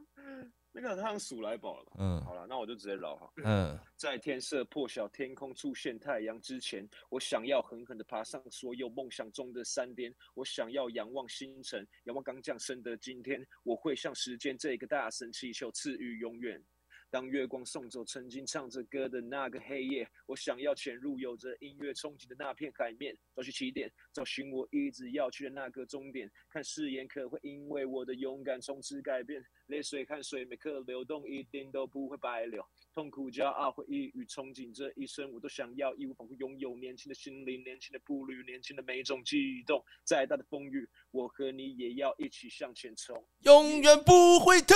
[0.86, 1.92] 那个像数来宝了。
[1.98, 3.32] 嗯，好了，那我就直接绕哈。
[3.44, 10.14] 嗯，在天色破晓、天空出现太阳之前，我想要狠狠的爬上所有梦想中的山巅。
[10.36, 13.44] 我想要仰望星辰，仰望刚降生的今天。
[13.64, 16.64] 我会向时间这个大神祈求赐予永远。
[17.12, 26.30] 当月光送走曾经唱着歌的那个黑夜，我想要潜入有着音乐憧憬的那片海面，找寻起点，找寻我一直要去的那个终点。
[26.50, 32.64] 看誓言可会因为我的勇敢从此改变，泪水汗水每刻流动，一点都不会白流。
[32.94, 39.84] 痛苦、骄傲、回忆与憧憬，这一生我都想要义无反顾拥有年轻的心灵、年轻的步履、年轻的每种悸动。
[40.04, 44.76] 再大的风雨，我和你也要一起向前冲，永远不回头。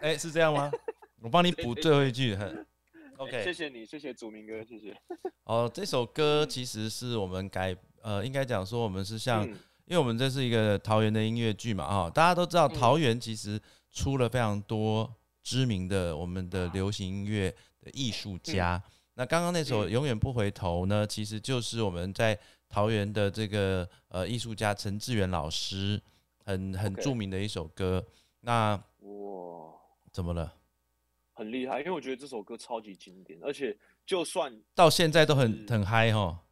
[0.00, 0.70] 哎，是这样吗？
[1.20, 2.36] 我帮你补最后一句。
[3.16, 4.96] OK，谢谢你，谢谢祖明哥，谢谢。
[5.44, 9.48] 哦，这首歌其实是我们改，呃，应该讲说我们是像，
[9.86, 13.60] 因为我们这是一个桃园的音乐剧嘛，哈，大家都知道桃园其实
[13.92, 18.82] 出了非常多知名的我们的流行音乐的艺术家。
[19.14, 26.00] 那刚刚那首《永远不回头》呢，其实就是我们在桃园的这个呃艺术家陈志远老师
[26.44, 28.04] 很很著名的一首歌。
[28.40, 29.74] 那哇。
[30.12, 30.54] 怎么了？
[31.32, 36.43] 很厉害，因为我觉得这首歌超级经典，而且就算到现在都很很嗨哈。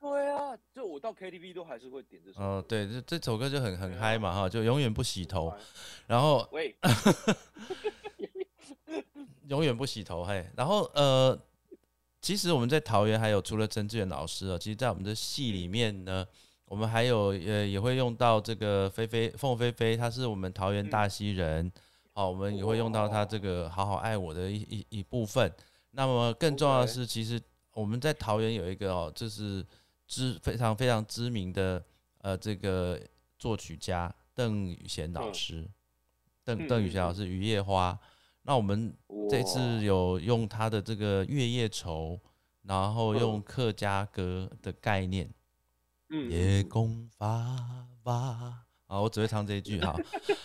[0.00, 2.40] 对啊，就我到 KTV 都还是会点这首。
[2.40, 5.52] 哦，对，这这首歌就很很嗨嘛哈，就永远不洗头，
[6.08, 6.74] 然后喂，
[9.48, 10.48] 永远不洗头嘿。
[10.56, 11.38] 然后呃，
[12.20, 16.26] 其实我们在桃园还有除了曾志远老师啊，其实在我们的戏里面呢，
[16.64, 21.70] 我们还有呃也会用到这个菲菲凤飞飞，她是我们桃园大溪人。
[22.12, 25.50] 好，我们也会用到他这个“好好爱我”的一一一部分。
[25.92, 27.40] 那么更重要的是，其实
[27.72, 29.64] 我们在桃园有一个哦，就是
[30.10, 31.80] 知非常非常知名的
[32.18, 33.00] 呃这个
[33.38, 35.70] 作曲家邓宇贤老师。
[36.42, 37.92] 邓邓宇贤老师《雨夜花》。
[38.42, 38.92] 那我们
[39.28, 42.18] 这次有用他的这个《月夜愁》，
[42.62, 45.30] 然后用客家歌的概念，
[46.08, 48.64] 嗯夜空发发。
[48.86, 49.94] 啊，我只会唱这一句哈，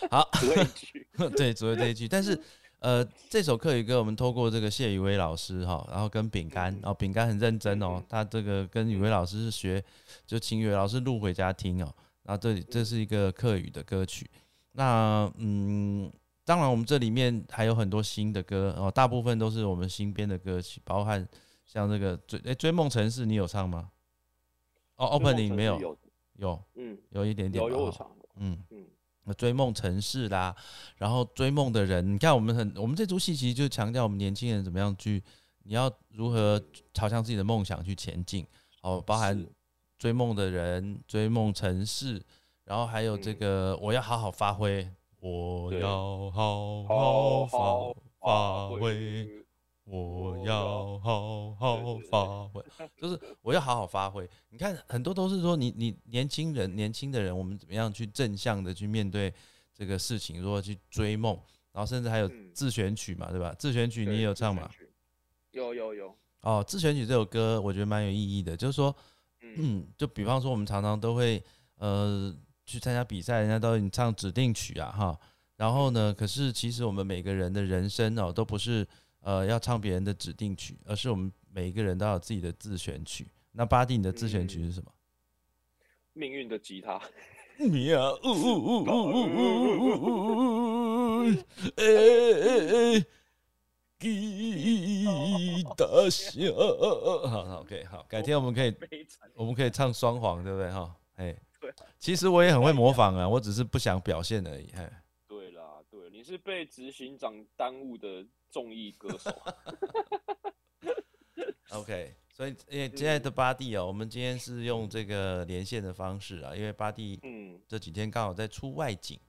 [0.08, 0.30] 好，
[1.36, 2.06] 对，只会这一句。
[2.06, 2.40] 但是，
[2.86, 9.82] 呃，这首课语歌我们透过这个谢宇威老师哈，然后跟饼干，然后饼干很认真哦，他这个跟宇威老师是学，
[10.24, 11.92] 就请宇威老师录回家听哦。
[12.22, 14.30] 然后这这是一个课语的歌曲。
[14.70, 16.08] 那嗯，
[16.44, 21.28] 当然我们这里面还有很多新的歌哦，大部分都是我们新编的歌曲，包含
[21.64, 23.90] 像这个追哎追梦城市，你有唱吗？
[24.94, 25.98] 哦，opening 没有，
[26.34, 28.08] 有，嗯，有一点点，有有唱。
[28.36, 28.86] 嗯嗯，
[29.34, 30.54] 追梦城市啦，
[30.96, 35.22] 然后追梦的人，你看我们很，我们这出戏其实就强调我们年轻人怎么样去，
[35.64, 36.60] 你要如何
[36.92, 38.46] 朝向自己的梦想去前进，
[38.82, 39.46] 哦，包含
[39.98, 42.22] 追梦的人、追梦城市，
[42.64, 44.88] 然后还有这个我要好好发挥，
[45.20, 49.45] 我要好好发发挥。
[49.88, 52.60] 我要好好发挥，
[53.00, 54.28] 就是我要好好发挥。
[54.50, 59.32] 你看，很多都是说你你年轻人年轻的人，我们怎么样去正向的去面对
[59.72, 61.38] 这个事情，如何去追梦，
[61.70, 63.54] 然后甚至还有自选曲嘛，对吧？
[63.56, 64.68] 自选曲你也有唱吗？
[65.52, 66.12] 有有有。
[66.40, 68.92] 哦，自选曲这首歌我觉得蛮有意义的，就是说，
[69.40, 71.40] 嗯，就比方说我们常常都会
[71.76, 75.20] 呃去参加比赛，人家都你唱指定曲啊哈，
[75.54, 78.84] 然后呢，可是其实我们每个人的人生哦都不是。
[79.20, 83.26] 呃，要唱别人的指定曲，而是我们每一个人都有自己的自选曲。
[83.52, 84.92] 那巴蒂，你的自选曲是什么？
[86.12, 87.00] 命运的吉他。
[87.58, 91.30] 你啊，呜呜呜呜呜呜呜呜！
[91.76, 93.06] 哎哎哎！
[93.98, 96.52] 吉他响。
[97.30, 98.74] 好，好，OK，好，改天我们可以，
[99.34, 100.70] 我们可以唱双簧，对不对？
[100.70, 104.70] 哈，哎，对，其实我也很会模仿啊，我只是不想表现而已。
[104.74, 104.86] 嘿，
[105.26, 108.22] 对啦，对，你是被执行长耽误的
[108.56, 109.30] 综艺歌手。
[111.72, 119.20] OK，所以因为现在的巴蒂哦，我们今天是用这个连线的方式啊，因为巴蒂嗯，这几天刚好在出外景。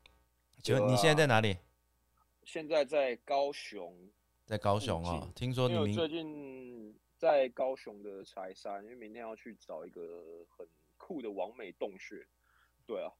[0.63, 1.58] 请问你现在在哪里？
[2.46, 3.94] 现在在高雄，
[4.46, 10.02] 在高雄啊、附近听说你最近在高雄的柴山，因为明天要去找一个
[10.56, 12.26] 很酷的完美洞穴。
[12.86, 13.12] 对啊，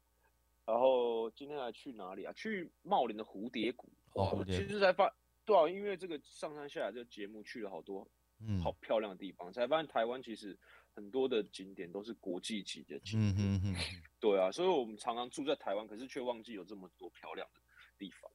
[0.66, 2.32] 然后今天还去哪里啊？
[2.32, 3.90] 去茂林的蝴蝶谷。
[4.14, 5.14] 哦蝴蝶其实才发，
[5.48, 8.06] 对啊，因为这个上山下来这个节目去了好多
[8.46, 10.56] 嗯好漂亮的地方，才发现台湾其实
[10.94, 13.62] 很多的景点都是国际级的景嗯点。
[13.62, 13.76] 哼哼，
[14.20, 17.62] 对啊，所以我们常常住在台湾，可是却忘记有这么多漂亮的
[17.98, 18.30] 地方。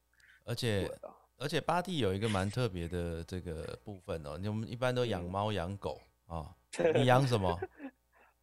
[0.45, 6.55] 而且啊，而且巴蒂有一个蛮特别的这个部分哦，我们一般都养嗯猫养狗啊、
[6.95, 7.57] 你养什么？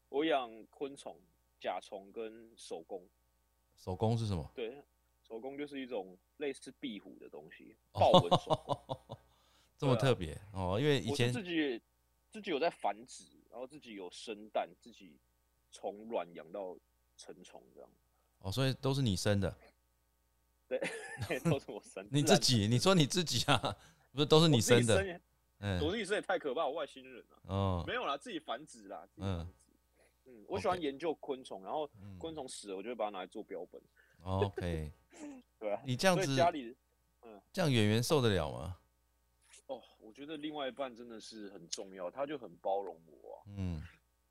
[0.09, 1.20] 我养昆虫、
[1.59, 3.04] 甲虫跟手工。
[3.76, 4.48] 手工是什么？
[4.54, 4.83] 对，
[5.31, 9.19] 手工就是一种类似壁虎的东西，哦豹纹手工。
[9.79, 11.81] 这么特别哦，因为以前自己
[12.33, 15.16] 自己有在繁殖，然后自己有生蛋，自己
[15.71, 16.77] 从卵养到
[17.16, 17.88] 成虫这样。
[18.40, 19.57] 哦，所以都是你生的，
[20.66, 20.81] 对，
[21.49, 22.05] 都是我生。
[22.11, 23.77] 你自己，你说你自己啊，
[24.11, 25.07] 不是都是你生的？
[25.07, 25.21] 也
[25.61, 27.38] 嗯，我自己生也太可怕，我外星人啊！
[27.47, 30.31] 哦，没有啦，自己繁殖啦，自己嗯繁殖。
[30.31, 33.81] 嗯，我喜欢研究昆虫，然后嗯昆虫死了，我就会把它拿来做标本。
[34.22, 34.92] OK，
[35.59, 36.76] 对啊，你这样子家里
[37.52, 38.76] 这样演员受得了吗？
[39.66, 43.42] 哦，我觉得另外一半真的是很重要，他就很包容我啊。
[43.56, 43.83] 嗯，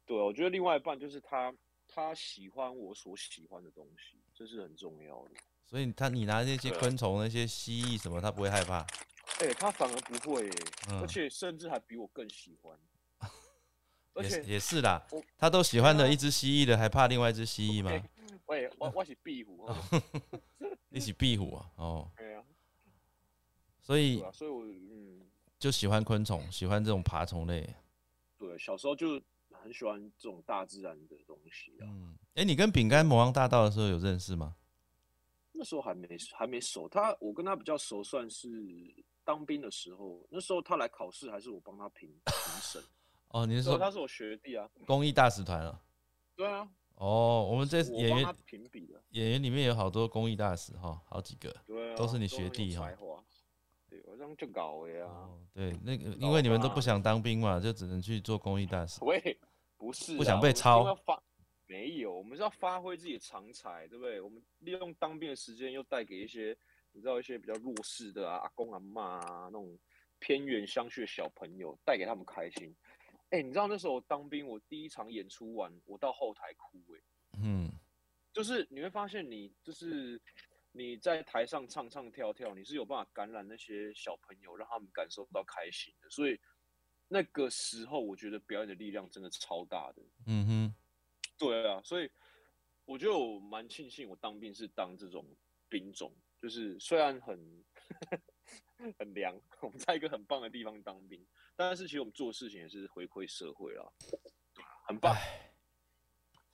[0.06, 1.54] 对啊，我觉得另外一半就是他，
[1.88, 5.32] 他喜欢我所喜欢的东西，这是很重要的。
[5.66, 8.86] 所以他你拿那些昆虫、那些蜥蜴什么，他不会害怕。
[9.42, 12.78] 哎、他反而不会、欸，嗯而且甚至还比我更喜欢。
[14.16, 15.06] 而也也是啦，
[15.38, 17.92] 他都喜欢对啊了一只蜥蜴的，还怕另外一只蜥蜴吗？
[17.92, 18.10] 哎
[18.50, 19.76] 喂，我我是壁虎，哦
[20.90, 22.44] 一起壁虎啊，哦，对啊，
[23.80, 25.22] 所以啊，所以我嗯，
[25.60, 27.76] 就喜欢昆虫，喜欢这种爬虫类。
[28.40, 31.86] 对，小时候就很喜欢这种大自然的东西啊。
[31.86, 34.56] 嗯，哎、你跟饼干魔王大道的时候有认识吗？
[35.52, 38.50] 那时候还没还没熟，他我跟他比较熟，算是
[39.24, 42.34] 当兵的时候，那时候他来考试，还是我帮他评评
[42.64, 42.82] 审。
[43.30, 44.68] 哦，你是说，他是我学弟啊。
[44.88, 45.80] 公益大使团啊？
[46.36, 46.68] 对啊，
[47.00, 48.36] 哦，我们这演员。
[49.12, 51.52] 演员里面有好多公益大使哈，好几个。
[51.66, 52.88] 对啊，都是你学弟哈。
[53.90, 55.06] 对，我这样就搞的呀。
[55.06, 59.04] 哦，对，那个因为你们都不想当兵嘛，就只能去做公益大使。
[59.04, 59.36] 喂，
[59.78, 61.20] 不是啊，不想被抄发，
[61.66, 64.22] 没有，我们是要发挥自己的长才，对不对？
[64.22, 66.56] 我们利用当兵的时间，又带给一些
[66.92, 69.76] 你知道一些比较弱势的啊，阿公阿妈啊，那种
[70.20, 72.76] 偏远乡区的小朋友，带给他们开心。
[73.32, 77.02] 哎、你知道那时候我当兵，我第一场演出完，我到后台哭、哎，
[77.44, 77.72] 嗯，
[78.34, 80.20] 就是你会发现，你就是
[80.72, 86.10] 你在台上唱唱跳跳，你是有办法感染那些小朋友，让他们感受到开心的。
[86.10, 86.40] 所以
[87.08, 90.02] 那个时候，我觉得表演的力量真的超大的。
[90.26, 90.76] 嗯哼，
[91.38, 92.10] 对啊，所以
[92.86, 95.24] 我觉得我蛮庆幸我当兵是当这种
[95.70, 96.12] 兵种，
[96.42, 97.64] 就是虽然很
[98.98, 101.24] 很凉，我们在一个很棒的地方当兵，
[101.60, 103.84] 但是其实我们做事情也是回馈社会啦，
[104.88, 105.14] 很棒。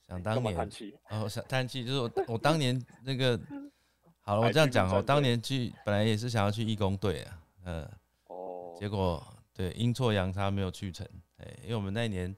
[0.08, 0.98] 想当年气？
[1.10, 3.40] 哦，想叹气，就是我我当年那个，
[4.22, 7.88] 好了，我这样讲哦，我当年去本来也是想要去义工队啊，嗯，
[8.26, 12.34] 哦，结果对阴错阳差没有去成，哎，因为我们那一年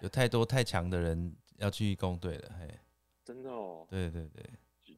[0.00, 2.80] 有太多太强的人要去义工队了，哎，
[3.26, 4.42] 真的哦，对对对，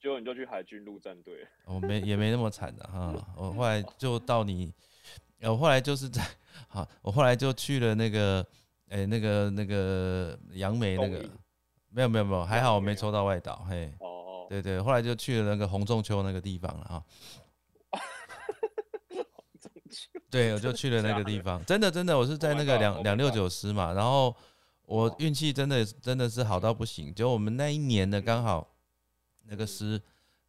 [0.00, 1.44] 结果你就去海军陆战队。
[1.64, 4.72] 我没也没那么惨的哈， 我后来就到你，
[5.40, 6.22] 呃我后来就是在
[6.68, 8.46] 好，我后来就去了那个，
[8.88, 11.24] 哎、那个那个杨梅那个，
[11.90, 17.04] 没有没有没有，还好我没抽到外岛，嘿，哦，对对，后来就去了那个红中秋那个地方了哈，
[20.30, 24.36] 对，我就去了那个地方，真的真的，我是在 Oh 那个两 oh 两六九师嘛，然后
[24.84, 25.16] 我哦。
[25.18, 28.68] 运气真的真的是好到不行，就我们那一年呢刚好
[29.44, 29.98] 那个师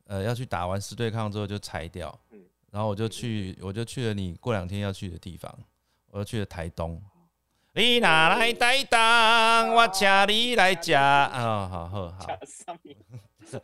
[0.03, 2.28] 呃要去打完师对抗之后就裁掉嗯，
[2.71, 5.53] 然后我就去我就去了你过两天要去的地方，
[6.11, 7.01] 我就去了台东。
[7.73, 9.75] 你哪来台东？
[9.75, 11.29] 我请你来吃啊！
[11.69, 12.27] 好好好，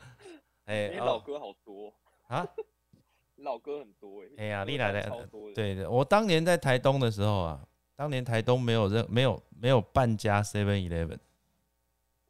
[0.65, 1.93] 哎你老哦歌好多，
[2.27, 2.47] 啊，
[3.37, 4.27] 老歌很多哎。
[4.37, 5.55] 哎呀歌你哪来单超多的。
[5.55, 11.17] 对的，我当年在台东的时候啊，当年台东没有任没有没有半家 Seven Eleven，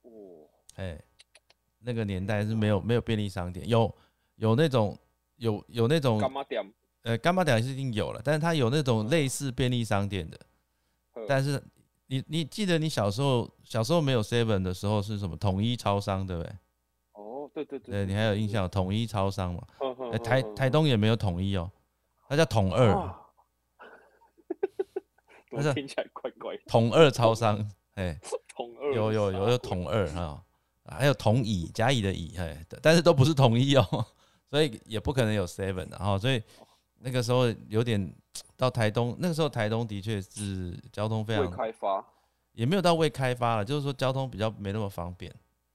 [0.01, 0.99] 哦，哎，
[1.80, 3.93] 那个年代是没有没有便利商店，有
[4.36, 4.97] 有那种
[5.38, 6.73] 有有那种干妈店？
[7.03, 10.39] 呃干妈店是一定有了，但是它有那种类似便利商店的，
[11.13, 11.61] 呵但是
[12.07, 16.51] 你你记得你小时候小时候没有 Seven 的时候是什么统一超商对不对？
[17.13, 18.67] 哦，对对对，对你还有印象？
[18.69, 19.61] 统一超商嘛，
[20.23, 21.69] 台台东也没有统一哦，
[22.27, 23.21] 它叫统二，啊
[25.51, 26.61] 那是听起来怪怪的？
[26.67, 27.57] 统二超商，
[27.93, 28.19] 哎，
[28.53, 30.43] 统二有有有有有统二哈，
[30.86, 34.05] 还有统乙甲乙的乙，哎，但是都不是统一哦，
[34.56, 36.41] 所以也不可能有 seven 然后，所以
[36.99, 38.16] 那个时候有点
[38.56, 42.01] 到台东，那个时候台东的确是交通非未常开发，
[42.53, 45.30] 也没有到未开发了，就是说交通比较没那么方便，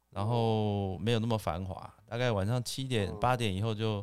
[0.09, 3.20] 然后没有那么繁华，大概晚上七点嗯。
[3.20, 4.03] 八点以后就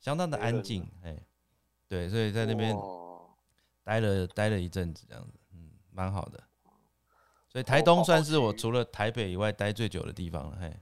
[0.00, 1.14] 相当的安静，哎，
[1.86, 2.74] 对，所以在那边
[3.82, 6.42] 待了待了一阵子，这样子，嗯，蛮好的。
[7.46, 10.72] 所以台东算是我除了台北以外待最久的地方了，嘿，哦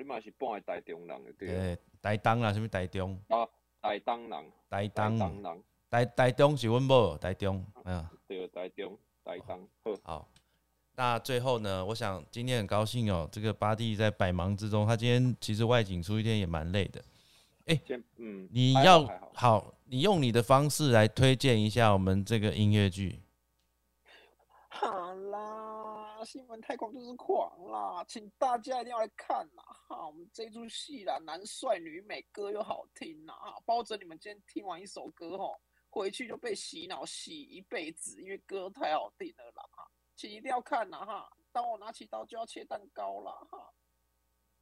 [0.00, 3.46] 你嘛是半个台中人的对了，对，台东啦，什么台中，啊，
[3.82, 10.28] 台东人，台台东，人，台台中是阮某，台中，哎呀，对，台中，台东，好，好。
[10.94, 17.04] 那最后呢，我想今天很高兴哦，这个巴蒂在百忙之中，他今天其实外景出一天也蛮累的。
[17.86, 19.60] 先嗯，你要好好。
[19.60, 23.20] 好，你用你的方式来推荐一下我们这个音乐剧。
[26.24, 29.64] 新闻太狂就是狂啦，请大家一定要来看啦！
[29.88, 35.60] 哈，我们这出戏啦，男帅女美，歌又好听呐，哈，包准你们今天听完一首歌吼，
[35.90, 41.30] 回去就被洗脑洗一辈子，因为歌太好听了啦，哈，请一定要看呐，哈！
[41.52, 43.72] 当我拿起刀就要切蛋糕啦，哈，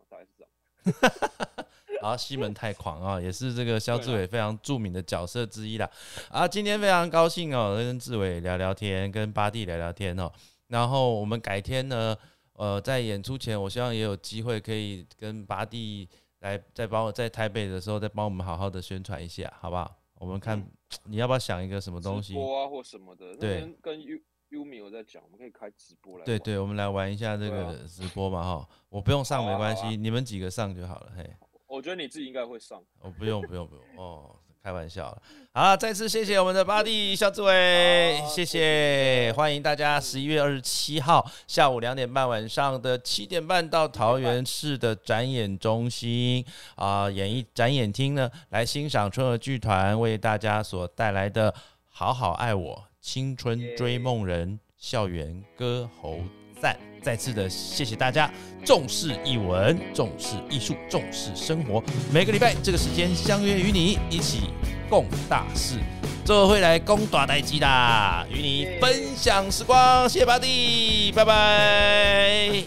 [0.08, 0.50] 大概是这样。
[2.00, 5.90] 然后西门太狂啊，也是这个肖志伟非常著名的角色之一啦。
[6.30, 10.32] 啊，今天非常高兴哦，跟志伟聊聊天，跟巴蒂聊聊天哦。
[10.68, 12.16] 然后我们改天呢，
[12.52, 16.08] 呃，在演出前，我希望也有机会可以跟巴蒂
[16.40, 19.96] 来再帮我在台北的时候再帮我们好好的宣传一下，好不好？
[20.14, 20.64] 我们看、
[21.04, 22.38] 你要不要想一个什么东西直？
[22.38, 24.18] 播啊或什么的，那对跟 U
[24.50, 26.24] U 米有在讲，我们可以开直播来。
[26.24, 28.68] 对，对，我们来玩一下这个直播嘛哈。
[28.88, 31.30] 我不用上没关系，你们几个上就好了，嘿。
[31.66, 32.82] 我觉得你自己应该会上。
[33.00, 35.22] 哦，不用不用不用哦，开玩笑了。
[35.52, 46.44] 好，再次谢谢我们的巴蒂肖志伟，谢谢欢迎大家十一月二十七号下午两点半，晚上的七点半到桃园市的展演中心
[46.76, 51.50] 啊、演艺展演厅呢，来欣赏春和剧团为大家所带来的
[51.90, 56.20] 《好好爱我》青春追梦人校园歌喉
[56.60, 56.87] 赞。
[57.02, 58.30] 再次的谢谢大家，
[58.64, 61.82] 重视译文，重视艺术，重视生活。
[62.12, 64.50] 每个礼拜这个时间相约与你一起
[64.90, 65.78] 共大事，
[66.24, 70.08] 最后会来攻大代机啦，与你分享时光。
[70.08, 72.64] 谢谢巴蒂，拜拜。